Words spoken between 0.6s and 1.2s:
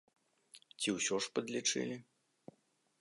Ці ўсё